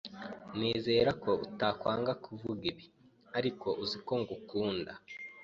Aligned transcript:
Nizere 0.57 1.11
ko 1.23 1.31
utakwanga 1.45 2.11
kuvuga 2.23 2.61
ibi, 2.71 2.85
ariko 3.37 3.67
uzi 3.83 3.97
ko 4.05 4.13
ngukunda. 4.21 4.93